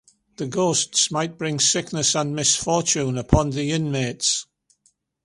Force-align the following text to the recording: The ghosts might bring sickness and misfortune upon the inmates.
The 0.37 0.47
ghosts 0.47 1.11
might 1.11 1.37
bring 1.37 1.59
sickness 1.59 2.15
and 2.15 2.35
misfortune 2.35 3.19
upon 3.19 3.51
the 3.51 3.69
inmates. 3.69 4.47